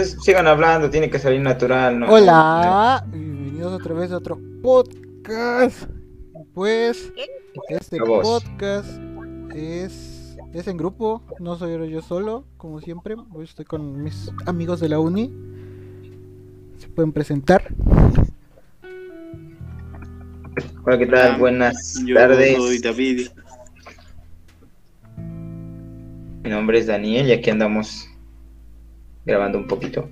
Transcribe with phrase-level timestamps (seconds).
[0.00, 2.00] Entonces sigan hablando, tiene que salir natural.
[2.00, 2.10] ¿no?
[2.10, 5.90] Hola, bienvenidos otra vez a otro podcast.
[6.54, 7.12] Pues
[7.68, 8.88] este podcast
[9.54, 13.14] es, es en grupo, no soy yo solo, como siempre.
[13.34, 15.30] Hoy estoy con mis amigos de la uni.
[16.78, 17.62] Se pueden presentar.
[20.86, 21.38] Hola, ¿qué tal?
[21.38, 22.56] Buenas tardes.
[22.56, 23.28] Soy David.
[26.42, 28.09] Mi nombre es Daniel y aquí andamos
[29.24, 30.08] grabando un poquito.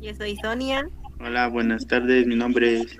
[0.00, 0.88] Yo soy Sonia.
[1.20, 2.26] Hola, buenas tardes.
[2.26, 2.96] Mi nombre es.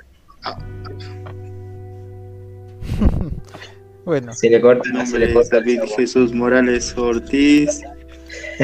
[4.04, 5.50] bueno, Se le corta, Mi se nombre es.
[5.50, 7.82] David Jesús Morales Ortiz.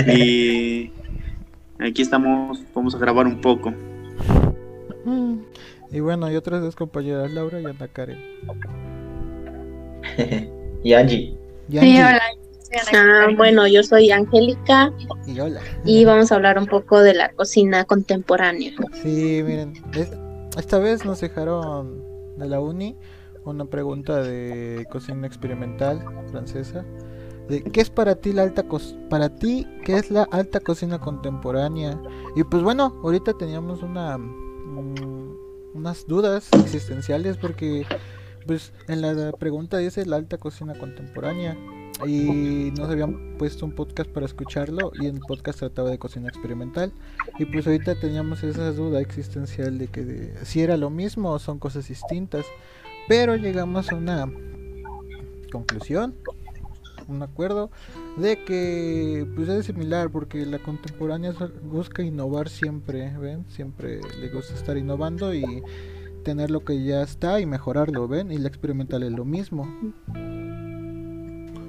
[0.06, 0.90] Y
[1.78, 2.62] aquí estamos.
[2.74, 3.74] Vamos a grabar un poco.
[5.04, 5.38] mm,
[5.92, 8.24] y bueno, y otras dos compañeras, Laura y Ana Karen.
[10.84, 11.36] y Angie.
[11.68, 12.19] Y Sí, Angie, hola.
[12.94, 14.92] Ah, bueno, yo soy Angélica
[15.26, 15.60] y hola.
[15.84, 18.72] y vamos a hablar un poco de la cocina contemporánea.
[19.02, 20.12] Sí, miren, es-
[20.56, 22.02] esta vez nos dejaron
[22.36, 22.96] de la uni
[23.44, 26.84] una pregunta de cocina experimental francesa.
[27.48, 31.00] De, ¿Qué es para ti la alta co- para ti qué es la alta cocina
[31.00, 32.00] contemporánea?
[32.36, 35.36] Y pues bueno, ahorita teníamos una mm,
[35.74, 37.86] unas dudas existenciales porque
[38.46, 41.56] pues en la pregunta dice la alta cocina contemporánea
[42.06, 46.92] y nos habían puesto un podcast para escucharlo y el podcast trataba de cocina experimental.
[47.38, 51.38] Y pues ahorita teníamos esa duda existencial de que de- si era lo mismo o
[51.38, 52.44] son cosas distintas.
[53.08, 54.30] Pero llegamos a una
[55.52, 56.14] conclusión
[57.08, 57.70] un acuerdo
[58.18, 64.54] de que pues es similar porque la contemporánea busca innovar siempre ven siempre le gusta
[64.54, 65.42] estar innovando y
[66.22, 69.66] tener lo que ya está y mejorarlo ven y la experimental es lo mismo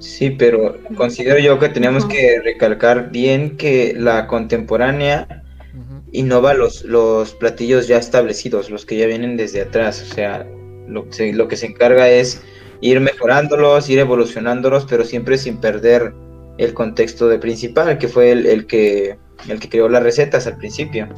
[0.01, 5.43] Sí, pero considero yo que tenemos que recalcar bien que la contemporánea
[6.11, 10.01] innova los, los platillos ya establecidos, los que ya vienen desde atrás.
[10.09, 10.47] O sea,
[10.87, 12.41] lo que se, lo que se encarga es
[12.81, 16.13] ir mejorándolos, ir evolucionándolos, pero siempre sin perder
[16.57, 20.57] el contexto de principal, que fue el, el que, el que creó las recetas al
[20.57, 21.09] principio.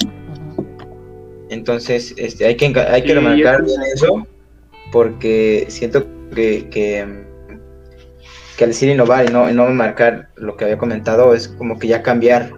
[1.50, 4.28] Entonces, este, hay que, hay que Sí, remarcar bien eso,
[4.92, 6.06] porque siento
[6.36, 7.32] que, que,
[8.58, 11.80] que al decir innovar y no, y no marcar lo que había comentado, es como
[11.80, 12.52] que ya cambiar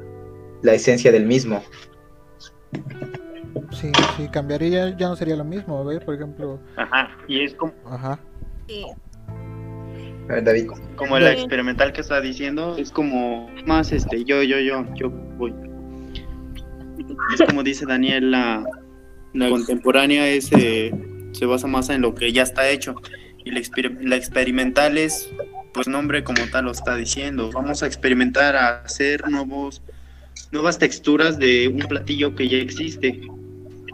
[0.61, 1.63] la esencia del mismo.
[3.72, 6.03] sí sí cambiaría ya no sería lo mismo ¿ves?
[6.03, 7.09] por ejemplo Ajá.
[7.28, 8.19] Y es como, ajá
[8.67, 8.85] Sí.
[10.29, 10.67] A ver, David.
[10.95, 12.75] como la experimental que está diciendo.
[12.78, 14.23] Es como más este.
[14.23, 14.85] Yo, yo, yo.
[14.95, 15.53] Yo voy.
[17.34, 18.63] Es como dice Daniel, la,
[19.34, 20.91] la contemporánea es, eh,
[21.31, 22.95] se basa más en lo que ya está hecho.
[23.45, 25.29] Y la, exper- la experimental es,
[25.73, 27.51] pues nombre como tal lo está diciendo.
[27.53, 29.81] Vamos a experimentar a hacer nuevos,
[30.51, 33.22] nuevas texturas de un platillo que ya existe.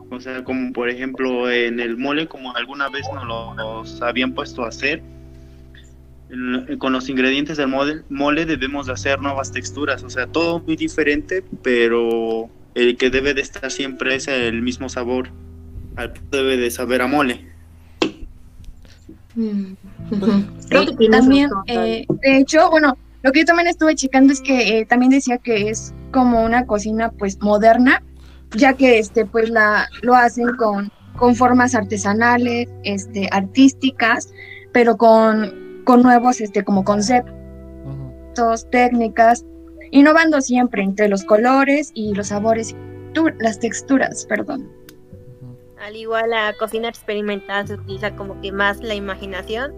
[0.09, 4.63] O sea, como por ejemplo en el mole, como alguna vez nos lo- habían puesto
[4.63, 5.01] a hacer.
[6.77, 10.01] Con los ingredientes del mole, mole debemos de hacer nuevas texturas.
[10.03, 14.87] O sea, todo muy diferente, pero el que debe de estar siempre es el mismo
[14.87, 15.27] sabor.
[15.97, 17.50] Al debe de saber a mole.
[19.41, 19.75] Mm,
[20.19, 20.31] Pues.
[20.69, 24.79] Creo que también, eh, de hecho, bueno, lo que yo también estuve checando es que
[24.79, 28.03] eh, también decía que es como una cocina pues moderna,
[28.55, 34.33] ya que este pues la lo hacen con, con formas artesanales, este artísticas,
[34.73, 37.31] pero con, con nuevos este como conceptos,
[38.71, 39.45] técnicas,
[39.91, 42.75] innovando siempre entre los colores y los sabores,
[43.13, 44.69] tu- las texturas, perdón.
[45.91, 49.73] Al igual la cocina experimental se utiliza como que más la imaginación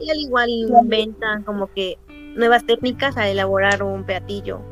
[0.00, 1.98] y al igual inventan como que
[2.36, 4.62] nuevas técnicas al elaborar un platillo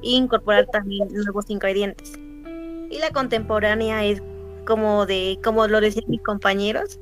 [0.00, 2.12] e incorporar también nuevos ingredientes.
[2.88, 4.22] Y la contemporánea es
[4.64, 7.00] como de, como lo decían mis compañeros,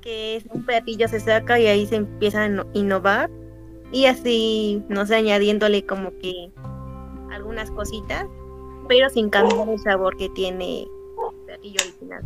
[0.00, 3.28] que un platillo se saca y ahí se empieza a inno- innovar
[3.92, 6.50] y así, no sé, añadiéndole como que
[7.30, 8.24] algunas cositas,
[8.88, 10.86] pero sin cambiar el sabor que tiene
[11.54, 12.24] platillo original.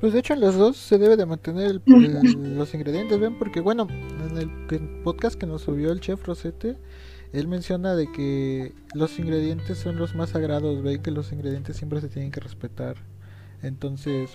[0.00, 3.38] Pues de hecho en los dos se debe de mantener el- el- los ingredientes, ¿ven?
[3.38, 4.50] Porque bueno, en el
[5.02, 6.76] podcast que nos subió el chef Rosete,
[7.32, 12.00] él menciona de que los ingredientes son los más sagrados, ven que los ingredientes siempre
[12.00, 12.96] se tienen que respetar.
[13.62, 14.30] Entonces,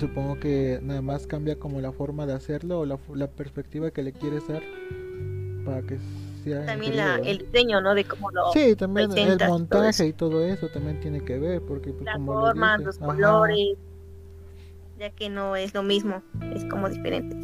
[0.00, 4.02] supongo que nada más cambia como la forma de hacerlo o la, la perspectiva que
[4.02, 4.62] le quieres dar
[5.66, 5.98] para que
[6.66, 7.94] También la, el diseño, ¿no?
[7.94, 8.52] De cómo lo...
[8.52, 12.04] Sí, también el presentas todo montaje y todo eso también tiene que ver, porque pues,
[12.04, 13.06] las como lo formas, dice, los ajá.
[13.06, 13.76] colores,
[14.98, 16.22] ya que no es lo mismo,
[16.54, 17.36] es como diferente.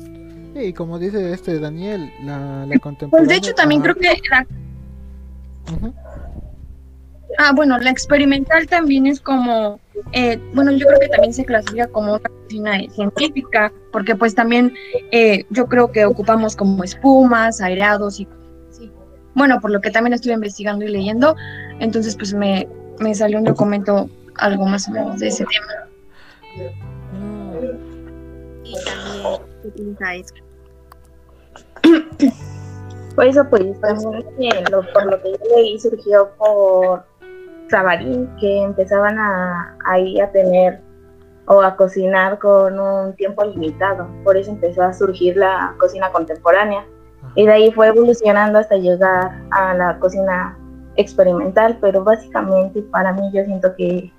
[0.55, 3.95] Sí, y como dice este Daniel, la, la Pues de hecho también ajá.
[3.95, 4.47] creo que la.
[7.39, 9.81] Ah, bueno, la experimental también es como,
[10.13, 14.75] eh, bueno, yo creo que también se clasifica como una cocina científica, porque pues también
[15.13, 18.29] eh, yo creo que ocupamos como espumas, aireados y.
[19.35, 21.35] Bueno, por lo que también estuve investigando y leyendo,
[21.81, 22.69] entonces pues me,
[23.01, 25.89] me salió un documento algo más o menos de ese tema.
[27.13, 28.75] Mm, Y
[29.71, 30.35] también eso.
[33.15, 37.05] Por eso, pues, también que lo- por lo que yo leí surgió por
[37.69, 40.81] Sabarín, que empezaban a, ahí a tener
[41.47, 44.09] o a cocinar con un tiempo limitado.
[44.25, 46.87] Por eso empezó a surgir la cocina contemporánea.
[47.35, 50.57] Y de ahí fue evolucionando hasta llegar a la cocina
[50.97, 54.13] experimental, pero básicamente para mí yo siento que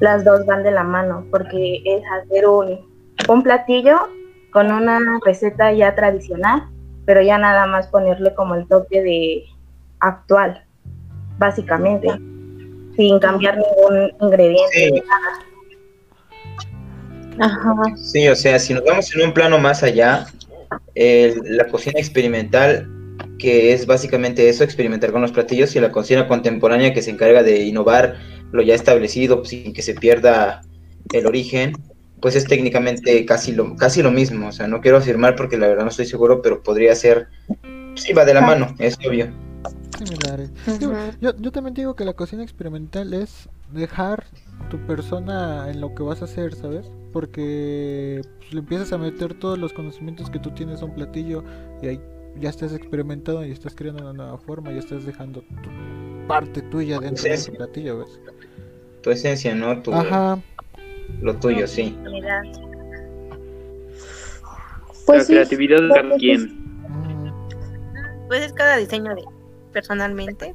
[0.00, 2.80] las dos van de la mano, porque es hacer un,
[3.28, 4.08] un platillo
[4.52, 6.68] con una receta ya tradicional,
[7.04, 9.44] pero ya nada más ponerle como el toque de
[10.00, 10.64] actual,
[11.38, 12.08] básicamente,
[12.96, 14.72] sin cambiar ningún ingrediente.
[14.72, 14.92] Sí.
[14.92, 15.46] ni nada.
[17.38, 17.74] Ajá.
[17.96, 20.26] Sí, o sea, si nos vamos en un plano más allá,
[20.94, 22.88] el- la cocina experimental,
[23.38, 27.42] que es básicamente eso, experimentar con los platillos, y la cocina contemporánea que se encarga
[27.42, 28.16] de innovar
[28.52, 30.62] lo ya establecido sin que se pierda
[31.12, 31.72] el origen,
[32.20, 34.48] pues es técnicamente casi lo, casi lo mismo.
[34.48, 37.28] O sea, no quiero afirmar porque la verdad no estoy seguro, pero podría ser,
[37.94, 39.28] sí, va de la mano, es obvio.
[39.98, 40.50] similares.
[40.78, 44.24] Digo, yo, yo también digo que la cocina experimental es dejar
[44.70, 46.90] tu persona en lo que vas a hacer, ¿sabes?
[47.12, 51.44] Porque pues, le empiezas a meter todos los conocimientos que tú tienes a un platillo
[51.82, 52.00] y ahí
[52.40, 55.70] ya estás experimentando y estás creando una nueva forma y estás dejando tu
[56.26, 57.50] parte tuya dentro de sí.
[57.52, 58.20] platillo, ¿ves?
[59.02, 59.80] Tu esencia, ¿no?
[59.82, 60.38] Tu, Ajá.
[61.22, 61.96] lo tuyo, sí.
[65.06, 66.66] Pues la sí, creatividad de cada pues, quien.
[66.88, 69.22] Mm, Pues es cada diseño de
[69.72, 70.54] personalmente.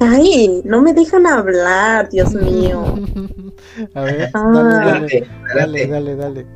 [0.00, 2.82] Ay, no me dejan hablar, Dios mío.
[3.94, 4.50] a ver, Ah.
[4.84, 6.46] dale, dale, dale, dale.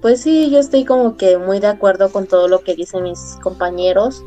[0.00, 3.36] Pues sí, yo estoy como que muy de acuerdo con todo lo que dicen mis
[3.42, 4.24] compañeros,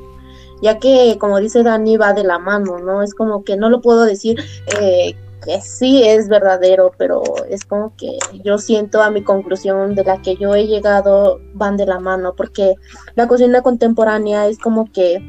[0.61, 3.01] ya que como dice Dani va de la mano, ¿no?
[3.01, 4.37] Es como que no lo puedo decir
[4.81, 10.03] eh, que sí es verdadero, pero es como que yo siento a mi conclusión de
[10.03, 12.75] la que yo he llegado van de la mano, porque
[13.15, 15.19] la cocina contemporánea es como que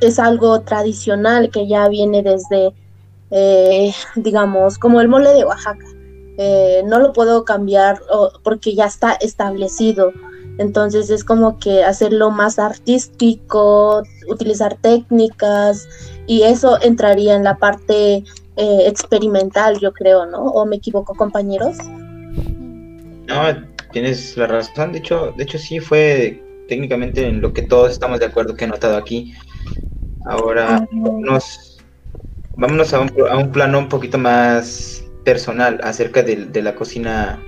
[0.00, 2.72] es algo tradicional que ya viene desde,
[3.30, 5.86] eh, digamos, como el mole de Oaxaca
[6.42, 8.00] eh, no lo puedo cambiar
[8.42, 10.10] porque ya está establecido.
[10.56, 15.86] Entonces es como que hacerlo más artístico, utilizar técnicas
[16.26, 18.24] y eso entraría en la parte
[18.56, 20.44] eh, experimental, yo creo, ¿no?
[20.44, 21.76] ¿O me equivoco, compañeros?
[23.26, 23.42] No,
[23.92, 24.92] tienes la razón.
[24.92, 28.64] De hecho, de hecho sí fue técnicamente en lo que todos estamos de acuerdo que
[28.64, 29.34] he notado aquí.
[30.26, 31.78] Ahora, vámonos,
[32.56, 37.42] vámonos a, un, a un plano un poquito más personal acerca de, de la cocina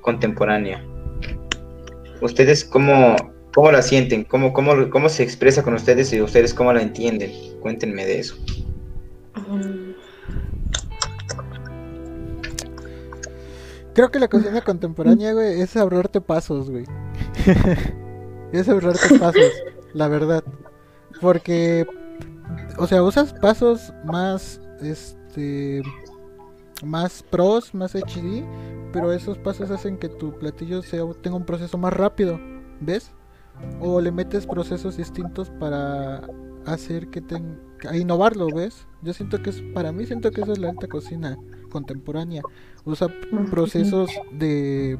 [0.00, 0.84] contemporánea.
[2.20, 3.16] ¿Ustedes cómo,
[3.54, 4.24] cómo la sienten?
[4.24, 7.30] ¿Cómo, cómo, ¿Cómo se expresa con ustedes y ustedes cómo la entienden?
[7.60, 8.36] Cuéntenme de eso.
[13.94, 16.84] Creo que la cocina contemporánea, güey, es ahorrarte pasos, güey.
[18.52, 19.52] es ahorrarte pasos,
[19.92, 20.44] la verdad.
[21.20, 21.86] Porque,
[22.78, 25.82] o sea, usas pasos más, este,
[26.84, 28.44] más pros, más HD,
[28.92, 32.38] pero esos pasos hacen que tu platillo sea, tenga un proceso más rápido,
[32.80, 33.12] ¿ves?
[33.80, 36.22] O le metes procesos distintos para
[36.66, 38.86] hacer que ten, a innovarlo, ¿ves?
[39.02, 41.38] Yo siento que es, para mí siento que eso es la alta cocina
[41.70, 42.42] contemporánea.
[42.84, 43.08] Usa
[43.50, 44.98] procesos de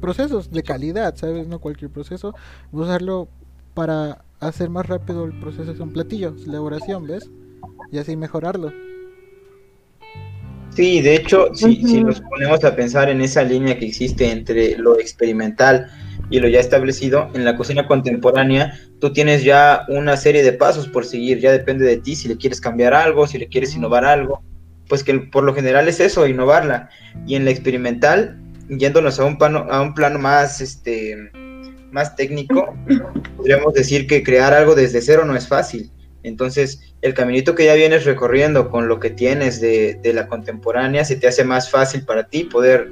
[0.00, 1.48] procesos de calidad, ¿sabes?
[1.48, 2.34] No cualquier proceso,
[2.72, 3.28] usarlo
[3.74, 7.30] para hacer más rápido el proceso de un platillo, su elaboración, ¿ves?
[7.90, 8.72] Y así mejorarlo.
[10.70, 14.76] Sí, de hecho, si, si nos ponemos a pensar en esa línea que existe entre
[14.76, 15.86] lo experimental
[16.28, 20.86] y lo ya establecido, en la cocina contemporánea tú tienes ya una serie de pasos
[20.88, 24.04] por seguir, ya depende de ti si le quieres cambiar algo, si le quieres innovar
[24.04, 24.42] algo,
[24.88, 26.90] pues que por lo general es eso, innovarla.
[27.26, 28.38] Y en la experimental,
[28.68, 31.30] yéndonos a un plano, a un plano más, este,
[31.92, 32.74] más técnico,
[33.36, 35.90] podríamos decir que crear algo desde cero no es fácil.
[36.22, 41.04] Entonces, el caminito que ya vienes recorriendo con lo que tienes de, de la contemporánea
[41.04, 42.90] se te hace más fácil para ti poder,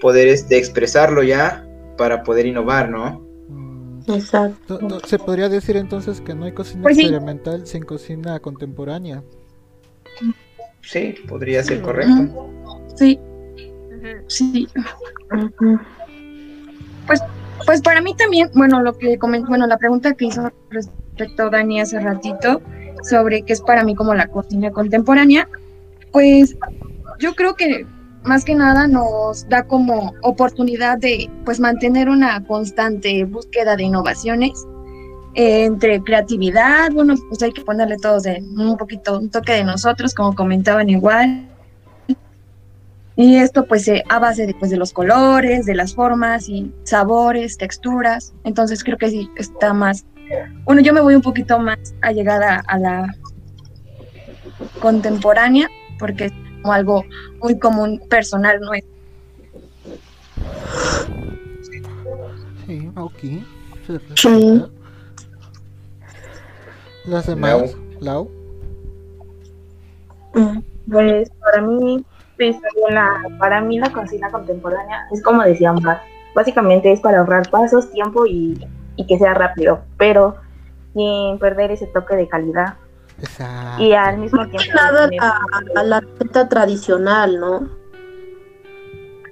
[0.00, 1.66] poder este, expresarlo ya
[1.98, 3.26] para poder innovar, ¿no?
[3.48, 4.78] Mm, Exacto.
[4.78, 7.02] to- to- Se podría decir entonces que no hay cocina Pues sí.
[7.02, 9.22] experimental sin cocina contemporánea.
[10.82, 12.48] Sí, podría ser correcto.
[12.96, 13.18] Sí,
[14.28, 14.68] sí.
[15.34, 15.78] Ujú.
[17.66, 21.50] Pues para mí también, bueno, lo que comen- bueno, la pregunta que hizo respecto respecto
[21.50, 22.62] Dani hace ratito
[23.02, 25.48] sobre qué es para mí como la cocina contemporánea,
[26.12, 26.56] pues
[27.18, 27.86] yo creo que
[28.22, 34.66] más que nada nos da como oportunidad de pues mantener una constante búsqueda de innovaciones
[35.34, 39.64] eh, entre creatividad, bueno, pues hay que ponerle todos de un poquito, un toque de
[39.64, 41.49] nosotros, como comentaban igual.
[43.20, 46.72] Y esto pues eh, a base de, pues, de los colores, de las formas y
[46.84, 48.32] sabores, texturas.
[48.44, 50.06] Entonces creo que sí está más,
[50.64, 53.14] bueno, yo me voy un poquito más allegada a la
[54.80, 57.04] contemporánea, porque es como algo
[57.42, 58.72] muy común, personal, ¿no?
[58.72, 58.84] es
[62.66, 63.18] Sí, ok.
[63.86, 64.64] Se Sí.
[67.04, 68.30] Las demás, Lau.
[70.32, 70.60] Mm,
[70.90, 72.02] Pues para mí,
[72.48, 76.02] pues, la, para mí la cocina contemporánea es como decía Mar,
[76.34, 78.58] básicamente es para ahorrar pasos, tiempo y,
[78.96, 80.36] y que sea rápido, pero
[80.94, 82.74] sin perder ese toque de calidad
[83.20, 83.82] Exacto.
[83.82, 85.38] y al mismo tiempo Nada a,
[85.78, 87.68] a la receta tradicional, ¿no?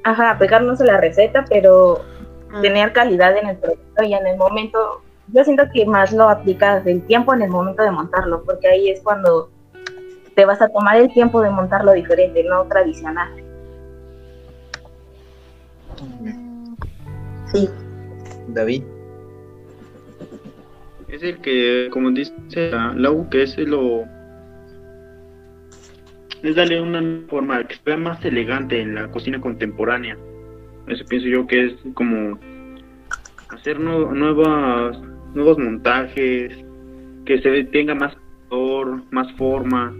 [0.04, 2.02] ajá, pegarnos a la receta, pero
[2.50, 2.62] Mm.
[2.62, 6.86] tener calidad en el producto y en el momento, yo siento que más lo aplicas
[6.86, 9.50] el tiempo en el momento de montarlo, porque ahí es cuando
[10.38, 13.28] te vas a tomar el tiempo de montarlo diferente, no tradicional.
[17.52, 17.68] Sí.
[18.46, 18.84] David.
[21.08, 22.36] Es el que, como dice
[22.70, 24.04] la Lau, que es lo.
[26.44, 30.16] Es darle una forma que sea más elegante en la cocina contemporánea.
[30.86, 32.38] Eso pienso yo que es como
[33.48, 35.00] hacer nue- nuevas,
[35.34, 36.56] nuevos montajes,
[37.26, 38.16] que se tenga más
[38.48, 39.92] color, más forma.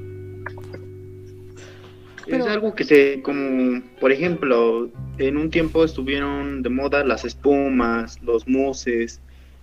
[2.29, 7.25] Pero- Es algo que se, como, por ejemplo, en un tiempo estuvieron de moda las
[7.25, 9.21] espumas, los mousses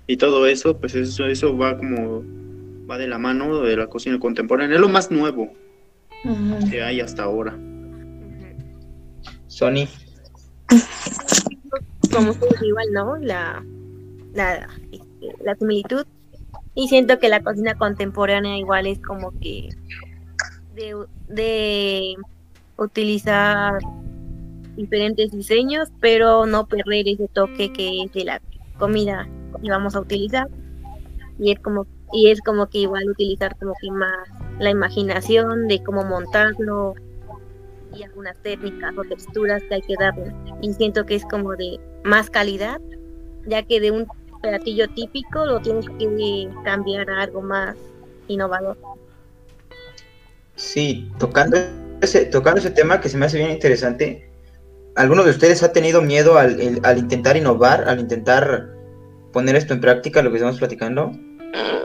[0.08, 2.24] y todo eso, pues eso, eso va como,
[2.90, 4.76] va de la mano de la cocina contemporánea.
[4.76, 5.54] Es lo más nuevo
[6.72, 7.56] que hay hasta ahora.
[9.48, 9.88] Sony.
[12.12, 13.18] como igual, ¿no?
[13.18, 13.64] La,
[14.34, 16.06] la, este, la similitud.
[16.74, 19.70] Y siento que la cocina contemporánea igual es como que
[20.76, 20.96] de,
[21.30, 22.16] de
[22.78, 23.80] utilizar
[24.76, 28.42] diferentes diseños, pero no perder ese toque que es de la
[28.78, 29.28] comida
[29.62, 30.50] que vamos a utilizar.
[31.40, 34.30] Y es como y es como que igual utilizar como que más
[34.60, 36.94] la imaginación de cómo montarlo
[37.94, 40.34] y algunas técnicas o texturas que hay que darle.
[40.62, 42.80] Y siento que es como de más calidad,
[43.48, 44.08] ya que de un
[44.42, 47.76] platillo típico lo tienes que cambiar a algo más
[48.28, 48.78] innovador.
[50.56, 51.58] Sí, tocando
[52.02, 54.30] ese, tocando ese tema que se me hace bien interesante.
[54.96, 58.70] ¿Alguno de ustedes ha tenido miedo al, el- al intentar innovar, al intentar
[59.34, 61.12] poner esto en práctica, lo que estamos platicando?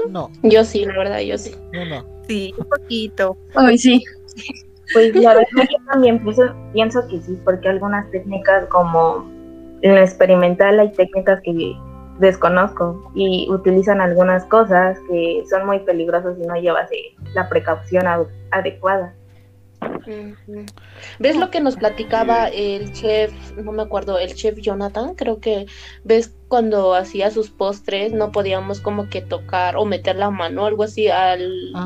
[0.08, 1.54] No, Yo sí, la verdad, yo sí.
[1.72, 2.04] no, no.
[2.28, 3.36] Sí, un poquito.
[3.54, 4.02] Ay, sí.
[4.92, 9.28] Pues la verdad yo también pienso, pienso que sí, porque algunas técnicas como
[9.82, 11.72] en lo experimental hay técnicas que
[12.18, 18.06] desconozco y utilizan algunas cosas que son muy peligrosas si no llevas eh, la precaución
[18.06, 19.14] ad- adecuada.
[21.18, 25.14] ¿Ves lo que nos platicaba el chef, no me acuerdo, el chef Jonathan?
[25.14, 25.66] Creo que
[26.04, 30.82] ves cuando hacía sus postres no podíamos como que tocar o meter la mano, algo
[30.82, 31.78] así al,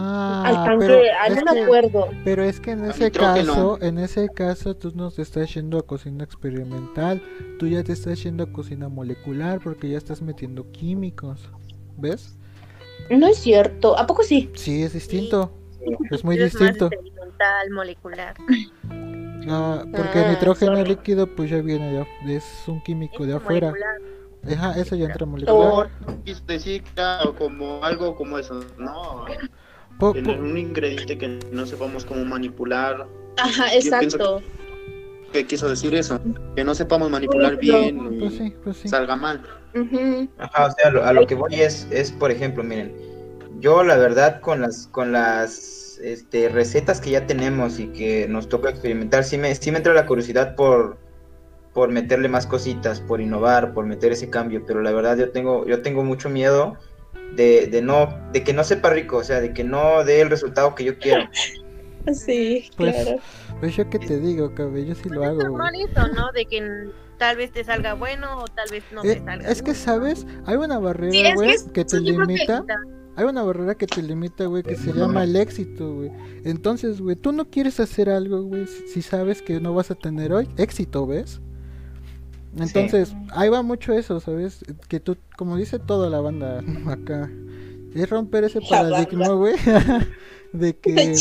[0.44, 2.08] al Ah, tanque, pero ah, es no acuerdo.
[2.24, 6.24] pero es que en ese caso, en ese caso tú nos estás yendo a cocina
[6.24, 7.22] experimental,
[7.58, 11.50] tú ya te estás yendo a cocina molecular porque ya estás metiendo químicos,
[11.96, 12.38] ¿ves?
[13.10, 14.50] No es cierto, ¿a poco sí?
[14.54, 15.52] Sí, es distinto,
[16.10, 16.52] es muy más
[17.34, 18.34] experimental, molecular.
[19.48, 20.88] Ah, porque el Ah, nitrógeno sorry.
[20.88, 23.68] líquido pues ya viene de, es un químico de afuera.
[23.68, 24.00] molecular.
[24.46, 25.90] Ajá, eso ya entra molecular.
[26.00, 29.24] No, quise decir claro, como algo como eso, no,
[29.98, 33.06] Po- un ingrediente que no sepamos cómo manipular.
[33.36, 34.42] Ajá, exacto.
[35.32, 36.20] ¿Qué quiso decir eso?
[36.54, 38.88] Que no sepamos manipular bien pues y sí, pues sí.
[38.88, 39.42] salga mal.
[40.38, 42.94] Ajá, o sea, lo- a lo que voy es, es, por ejemplo, miren,
[43.60, 48.48] yo la verdad con las, con las este, recetas que ya tenemos y que nos
[48.48, 50.98] toca experimentar, sí me, sí me entra la curiosidad por,
[51.72, 55.66] por meterle más cositas, por innovar, por meter ese cambio, pero la verdad yo tengo,
[55.66, 56.76] yo tengo mucho miedo
[57.36, 60.30] de, de no, de que no sepa rico, o sea, de que no dé el
[60.30, 61.24] resultado que yo quiero.
[62.12, 63.18] Sí, Pues, claro.
[63.60, 65.48] Pues yo qué te digo, cabrón, yo sí lo Es hago, güey.
[65.48, 66.32] normal eso, ¿no?
[66.32, 69.48] De que tal vez te salga bueno o tal vez no Eh, te salga.
[69.50, 70.26] es que, ¿sabes?
[70.44, 72.64] Hay una Sí, barrera, que güey, es- que te sí, creo que- limita.
[73.16, 76.10] Hay una barrera que te limita, güey, que se llama el éxito, güey.
[76.44, 80.32] Entonces, güey, tú no quieres hacer algo, güey, si sabes que no vas a tener
[80.32, 81.40] hoy éxito, ¿ves?
[82.56, 84.64] Entonces, ahí va mucho eso, ¿sabes?
[84.88, 87.30] Que tú, como dice toda la banda acá,
[87.94, 89.54] Es romper ese paradigma, güey.
[90.52, 91.14] de que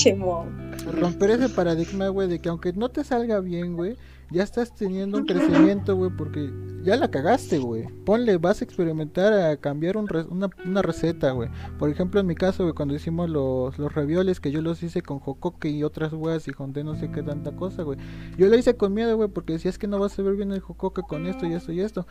[1.00, 3.98] romper ese paradigma, güey, de que aunque no te salga bien, güey,
[4.34, 6.52] ya estás teniendo un crecimiento, güey, porque
[6.84, 7.88] ya la cagaste, güey.
[8.04, 11.50] Ponle, vas a experimentar a cambiar una, una receta, güey.
[11.78, 15.02] Por ejemplo, en mi caso, güey, cuando hicimos los, los ravioles, que yo los hice
[15.02, 18.00] con jocoque y otras weas y con no sé qué tanta cosa, güey.
[18.38, 20.52] Yo lo hice con miedo, güey, porque decía es que no vas a ver bien
[20.52, 22.08] el jocoque con esto y esto y esto.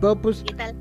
[0.00, 0.76] Pero pues ¿Qué tal?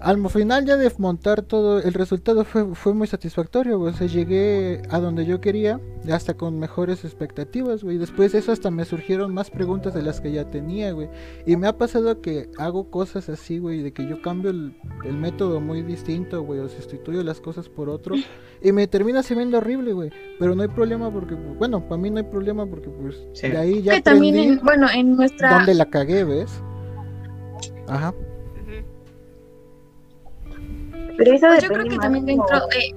[0.00, 3.92] Al final ya de montar todo, el resultado fue, fue muy satisfactorio, güey.
[3.92, 5.80] O sea, llegué a donde yo quería,
[6.12, 7.98] hasta con mejores expectativas, güey.
[7.98, 11.08] Después de eso hasta me surgieron más preguntas de las que ya tenía, güey.
[11.46, 15.14] Y me ha pasado que hago cosas así, güey, de que yo cambio el, el
[15.14, 18.14] método muy distinto, güey, o sustituyo las cosas por otro.
[18.62, 20.10] Y me termina siendo horrible, güey.
[20.38, 23.48] Pero no hay problema porque, bueno, para mí no hay problema porque, pues, Sí.
[23.48, 25.54] de ahí ya que también, en, bueno, en nuestra...
[25.54, 26.50] dónde la cagué, ¿ves?
[27.86, 28.14] Ajá.
[31.18, 31.24] Ujú.
[31.24, 32.94] Pero eso Pues yo creo que también como- dentro de...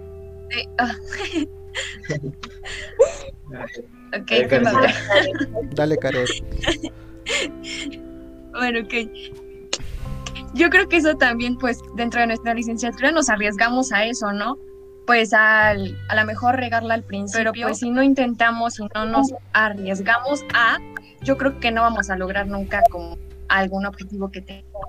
[0.56, 0.96] de- ah,
[4.18, 5.70] ok, Karen.
[5.76, 6.26] Dale, Karen.
[8.54, 8.94] Bueno, ok.
[10.54, 14.58] Yo creo que eso también, pues, dentro de nuestra licenciatura nos arriesgamos a eso, ¿no?
[15.08, 19.06] Pues al, a lo mejor regarla al principio, pero pues si no intentamos y no
[19.06, 20.78] nos arriesgamos a,
[21.22, 24.86] yo creo que no vamos a lograr nunca con algún objetivo que tengamos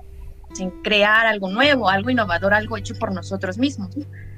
[0.59, 3.89] en crear algo nuevo, algo innovador, algo hecho por nosotros mismos.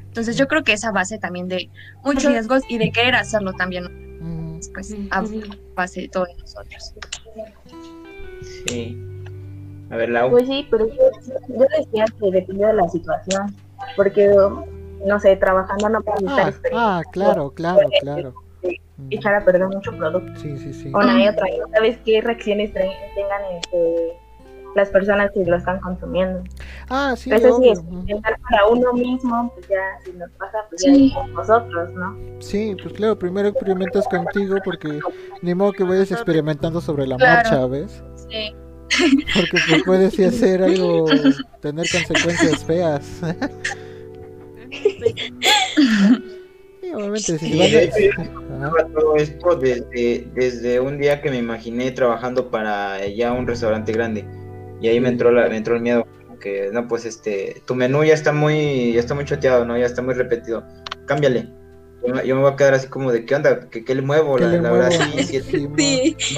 [0.08, 1.70] Entonces yo creo que esa base también de
[2.04, 5.24] muchos riesgos y de querer hacerlo también, pues, a
[5.76, 6.94] base de todos nosotros.
[8.68, 8.98] Sí.
[9.90, 10.32] A ver, Lau.
[10.32, 11.12] Pues sí, pero yo,
[11.50, 13.56] yo decía que depende de la situación,
[13.96, 14.34] porque,
[15.06, 18.34] no sé, trabajando no puedes estar Ah, ah, claro, claro, claro.
[18.98, 20.40] Mm, echar a perder mucho producto.
[20.40, 20.92] Sí, sí, sí.
[20.94, 24.18] Una y otra, sabes qué reacciones tengan este,
[24.76, 26.44] las personas que lo están consumiendo.
[26.90, 27.72] Ah, sí, Eso sí, obvio.
[27.74, 27.98] es mm.
[28.02, 31.12] intentar para uno mismo, pues ya, si nos pasa, pues Sí.
[31.14, 32.18] ya es con nosotros, ¿no?
[32.40, 35.00] Sí, pues claro, primero experimentas contigo porque
[35.42, 37.50] ni modo que vayas experimentando sobre la Claro.
[37.50, 38.04] marcha, ¿ves?
[38.30, 38.54] Sí.
[39.34, 41.06] Porque pues puedes sí hacer algo,
[41.62, 43.22] tener consecuencias feas.
[46.82, 48.32] Sí, obviamente, si Sí, vas de a- hecho, Ajá.
[48.68, 53.92] Lleva todo esto desde, desde un día que me imaginé trabajando para ya un restaurante
[53.92, 54.26] grande
[54.86, 57.76] y ahí me entró la, me entró el miedo como que no pues este tu
[57.76, 60.64] menú ya está muy ya está muy choteado no ya está muy repetido.
[61.08, 61.50] Cámbiale.
[62.06, 64.02] Yo, me- yo me voy a quedar así como de qué onda qué, qué le
[64.04, 66.36] muevo ¿Qué la, le la verdad sí, sí, Sí, Sí.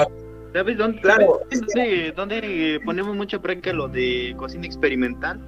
[0.53, 5.39] ¿Sabes dónde, Claro, sabes dónde, dónde ponemos mucha práctica lo de cocina experimental?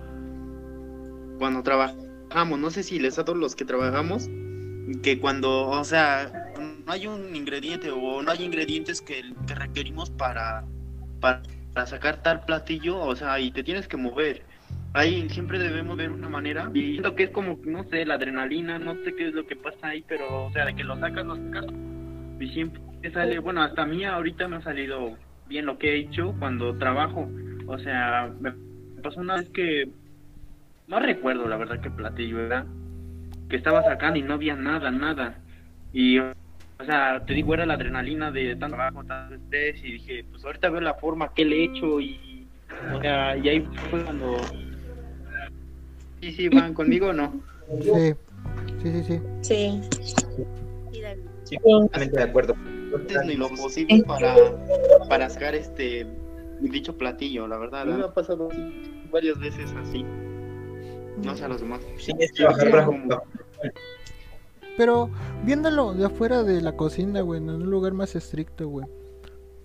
[1.40, 4.30] Cuando trabajamos, no sé si les a todos los que trabajamos,
[5.02, 6.32] que cuando, o sea,
[6.86, 10.66] no hay un ingrediente o no hay ingredientes que, que requerimos para,
[11.22, 11.42] para,
[11.80, 14.44] para sacar tal platillo, o sea, y te tienes que mover.
[14.92, 16.70] Ahí siempre debemos ver una manera.
[16.74, 19.56] Y siento que es como, no sé, la adrenalina, no sé qué es lo que
[19.56, 21.68] pasa ahí, pero, o sea, de que lo sacas, lo sacas.
[22.38, 22.82] Y siempre
[23.14, 26.78] sale, bueno, hasta a mí ahorita me ha salido bien lo que he hecho cuando
[26.78, 27.30] trabajo.
[27.66, 28.52] O sea, me
[29.02, 29.88] pasó una vez que
[30.88, 32.66] no recuerdo la verdad qué platillo era,
[33.50, 35.38] que estaba sacando y no había nada, nada.
[35.94, 36.20] Y,
[36.80, 40.46] o sea, te digo, era la adrenalina de tanto trabajo, tanto estrés, y dije, pues
[40.46, 42.48] ahorita veo la forma que le he hecho y,
[42.94, 44.38] o sea, y ahí fue cuando...
[46.22, 47.34] Sí, sí, van conmigo o no.
[47.82, 48.14] Sí,
[48.82, 49.22] sí, sí, sí.
[49.42, 49.82] Sí.
[51.44, 52.56] Sí, completamente de acuerdo
[52.96, 54.36] Antes ni lo posible para,
[55.08, 56.06] para sacar este
[56.62, 57.86] dicho platillo, la verdad.
[57.86, 60.04] Me ha pasado así, varias veces así.
[61.24, 61.82] No sé a los demás.
[61.98, 62.96] sí es trabajar bajo
[64.80, 65.10] Pero
[65.44, 68.88] viéndolo de afuera de la cocina, güey, en un lugar más estricto, güey.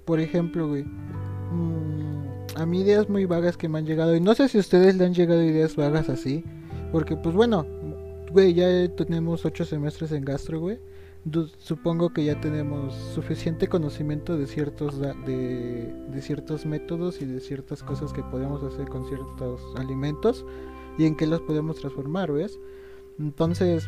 [0.05, 0.83] Por ejemplo, güey.
[0.83, 4.17] mm, a mí ideas muy vagas que me han llegado.
[4.17, 6.43] Y no sé si a ustedes le han llegado ideas vagas así.
[6.91, 7.65] Porque, pues bueno,
[8.33, 10.81] güey, ya tenemos ocho semestres en gastro, güey.
[11.59, 17.85] Supongo que ya tenemos suficiente conocimiento de ciertos de, de ciertos métodos y de ciertas
[17.85, 20.45] cosas que podemos hacer con ciertos alimentos
[20.99, 22.59] y en qué los podemos transformar, ¿ves?
[23.21, 23.87] Entonces,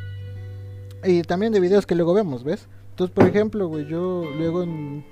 [1.04, 2.68] y también de videos que luego vemos, ¿ves?
[2.90, 5.04] Entonces, por ejemplo, güey, yo luego en,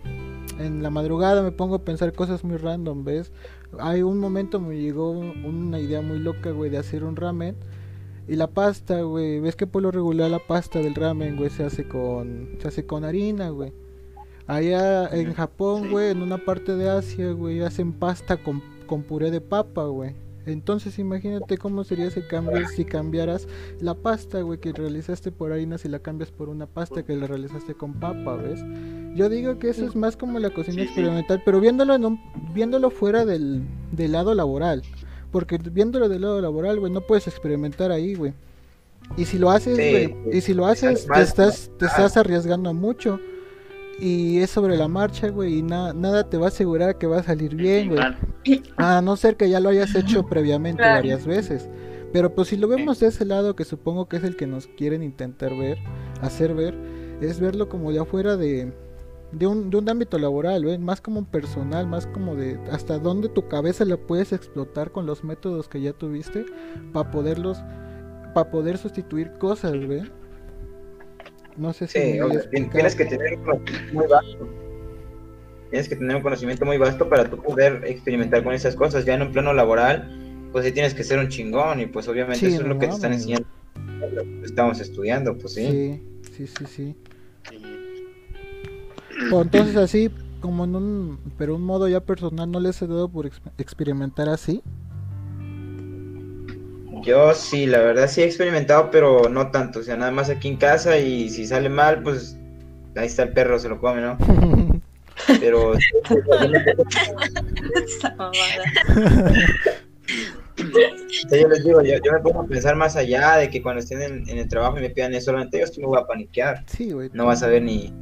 [0.59, 3.33] en la madrugada me pongo a pensar cosas muy random, ¿ves?
[3.79, 7.57] Hay un momento me llegó una idea muy loca, güey, de hacer un ramen.
[8.27, 11.65] Y la pasta, güey, ves que por lo regular la pasta del ramen, güey, se
[11.65, 13.73] hace con se hace con harina, güey.
[14.47, 19.31] Allá en Japón, güey, en una parte de Asia, güey, hacen pasta con, con puré
[19.31, 20.15] de papa, güey.
[20.47, 23.49] Entonces imagínate cómo sería ese cambio si cambiaras
[23.81, 27.27] la pasta, güey, que realizaste por harina si la cambias por una pasta que la
[27.27, 28.61] realizaste con papa, ¿ves?
[29.15, 30.87] Yo digo que eso es más como la cocina Sí, sí.
[30.87, 32.21] experimental, pero viéndolo en un-
[32.53, 34.83] viéndolo fuera del, del lado laboral.
[35.31, 38.35] Porque viéndolo del lado laboral, güey, no puedes experimentar ahí, güey.
[39.17, 40.39] Y si lo haces, Sí, güey, sí.
[40.39, 43.19] y si lo haces, te estás, te estás arriesgando mucho.
[44.01, 47.19] Y es sobre la marcha, güey, y na- nada te va a asegurar que va
[47.19, 48.01] a salir bien, güey.
[48.77, 50.97] A no ser que ya lo hayas hecho previamente Claro.
[50.97, 51.69] varias veces.
[52.13, 54.67] Pero pues si lo vemos de ese lado, que supongo que es el que nos
[54.69, 55.79] quieren intentar ver,
[56.21, 56.75] hacer ver,
[57.21, 58.73] es verlo como de afuera de,
[59.33, 60.85] de, un, de un ámbito laboral, ¿ven?
[60.85, 65.07] más como un personal, más como de hasta dónde tu cabeza la puedes explotar con
[65.07, 66.45] los métodos que ya tuviste
[66.93, 67.59] para poderlos,
[68.33, 70.11] para poder sustituir cosas, ¿ven?
[71.57, 72.19] No sé si Sí,
[72.73, 74.49] tienes que tener un conocimiento muy vasto.
[75.71, 79.05] Tienes que tener un conocimiento muy vasto para tú poder experimentar con esas cosas.
[79.05, 82.41] Ya en un plano laboral, pues sí tienes que ser un chingón y pues obviamente
[82.49, 83.47] Sí, eso es lo que te están enseñando.
[84.01, 85.67] Lo que Estamos estudiando, pues sí.
[85.67, 86.97] Sí, sí, sí, sí.
[89.33, 93.09] O entonces así, como en un, pero un modo ya personal, ¿no les he dado
[93.09, 94.63] por ex- experimentar así?
[97.05, 99.81] Yo sí, la verdad sí he experimentado, pero no tanto.
[99.81, 102.39] O sea, nada más aquí en casa y si sale mal, pues
[102.97, 104.17] ahí está el perro, se lo come, ¿no?
[105.41, 105.75] Pero
[111.29, 113.81] sea, yo les digo, yo, yo me pongo a pensar más allá de que cuando
[113.81, 116.07] estén en, en el trabajo y me pidan eso solamente, yo estoy me voy a
[116.07, 116.65] paniquear.
[116.67, 117.11] sí, güey.
[117.13, 117.93] no vas a ver ni,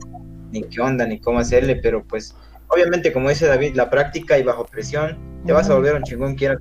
[0.51, 2.35] ni qué onda, ni cómo hacerle, pero pues
[2.69, 6.35] obviamente como dice David, la práctica y bajo presión, te vas a volver un chingón
[6.35, 6.59] quiera.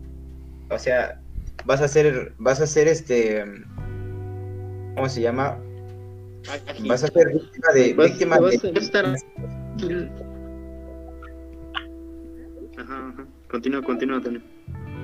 [0.69, 1.20] O sea,
[1.65, 3.43] vas a ser, vas a ser este,
[4.95, 5.58] ¿cómo se llama?
[6.88, 9.15] Vas a ser víctima de, Vas- víctima vas de- a estar-
[12.78, 13.28] Ajá, ajá.
[13.50, 14.41] Continúa, continúa, Antonio.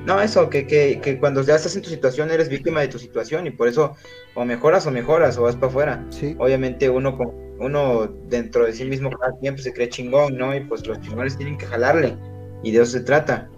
[0.06, 2.98] No, eso, que, que, que cuando ya estás en tu situación eres víctima de tu
[2.98, 3.96] situación y por eso
[4.36, 6.06] o mejoras o mejoras o vas para afuera.
[6.12, 7.28] Sí, Obviamente uno con,
[7.60, 10.56] uno dentro de sí mismo cada tiempo se cree chingón, ¿no?
[10.56, 12.15] Y pues los chingones tienen que jalarle
[12.63, 13.50] y de eso se trata.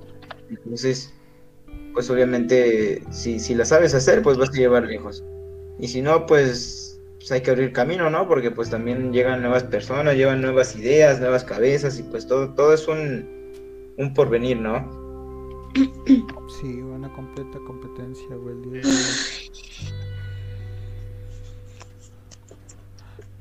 [0.49, 1.13] Entonces,
[1.99, 5.21] pues obviamente si, si la sabes hacer, pues vas a llevar lejos.
[5.79, 8.25] Y si no, pues, pues hay que abrir camino, ¿no?
[8.25, 12.73] Porque pues también llegan nuevas personas, llevan nuevas ideas, nuevas cabezas y pues todo, todo
[12.73, 13.27] es un,
[13.97, 14.89] un porvenir, ¿no?
[16.61, 18.55] sí, una completa competencia, güey.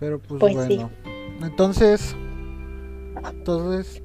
[0.00, 0.78] Pero pues, Pues sí.
[0.78, 0.90] bueno.
[1.42, 2.16] Entonces,
[3.30, 4.02] entonces,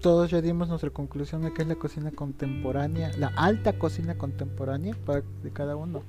[0.00, 4.94] todos ya dimos nuestra conclusión de que es la cocina contemporánea, la alta cocina contemporánea
[5.06, 6.02] para de cada uno.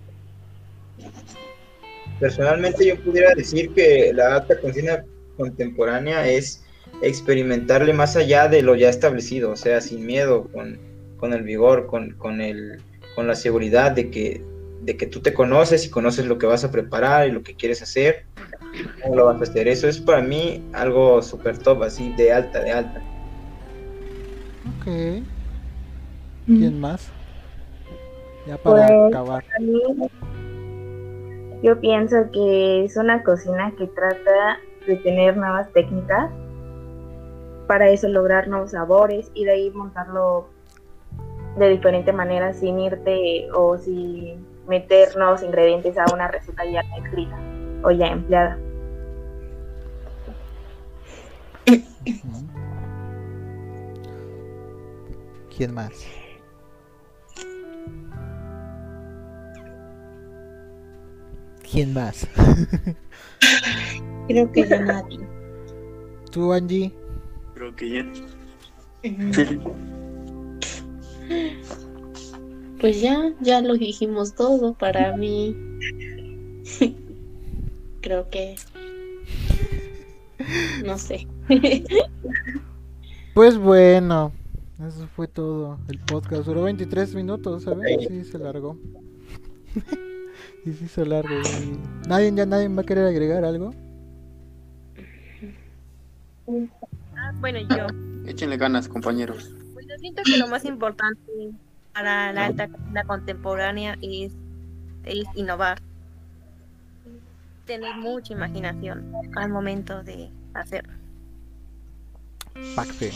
[2.19, 5.04] Personalmente yo pudiera decir que la alta cocina
[5.38, 6.63] contemporánea es
[7.02, 10.78] experimentarle más allá de lo ya establecido, o sea, sin miedo, con,
[11.17, 12.82] con el vigor, con, con, el,
[13.15, 14.41] con la seguridad de que,
[14.82, 17.56] de que tú te conoces y conoces lo que vas a preparar y lo que
[17.56, 18.26] quieres hacer,
[19.02, 19.68] cómo lo vas a hacer.
[19.68, 23.02] Eso es para mí algo súper top, así de alta, de alta.
[24.80, 25.24] Ok.
[26.46, 27.10] ¿Quién más?
[28.48, 29.44] Ya para Pues, acabar.
[29.58, 29.82] A mí,
[31.64, 36.30] yo pienso que es una cocina que trata de tener nuevas técnicas
[37.68, 40.48] para eso lograr nuevos sabores y de ahí montarlo
[41.58, 47.40] de diferente manera sin irte o sin meter nuevos ingredientes a una receta ya escrita
[47.86, 48.58] o ya empleada.
[55.56, 55.93] ¿Quién más?
[61.71, 62.28] ¿Quién más?
[64.28, 65.19] Creo que ya nadie.
[66.32, 66.91] ¿Tú, Angie?
[67.54, 68.06] Creo que ya.
[72.82, 75.56] Pues ya, ya lo dijimos todo para mí.
[78.06, 78.56] Creo que.
[80.86, 81.28] No sé.
[83.34, 84.32] Pues bueno,
[84.80, 85.78] eso fue todo.
[85.89, 88.08] El podcast duró 23 minutos, ¿sabes?
[88.08, 88.78] Sí, se largó.
[90.63, 91.36] sí, sí, se largó.
[91.41, 93.74] y- ¿Nadie, ya nadie va a querer agregar algo?
[97.18, 97.88] Ah, bueno, yo.
[98.26, 99.54] Échenle ganas, compañeros.
[99.74, 101.52] Pues yo siento que lo más importante
[101.94, 104.32] para la alta cocina contemporánea es,
[105.04, 105.82] es innovar.
[107.65, 110.93] Tener mucha imaginación al momento de hacerlo.
[112.75, 113.12] Pacte.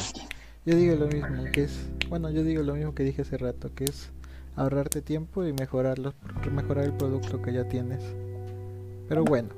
[0.66, 3.74] Yo digo lo mismo, que es, bueno, yo digo lo mismo que dije hace rato,
[3.74, 4.12] que es
[4.56, 6.14] ahorrarte tiempo y mejorarlo,
[6.52, 8.04] mejorar el producto que ya tienes.
[9.08, 9.50] Pero bueno.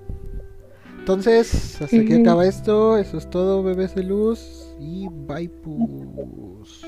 [1.00, 2.98] Entonces, hasta aquí acaba esto.
[2.98, 4.68] Eso es todo, bebés de luz.
[4.80, 6.84] Y bye, pues.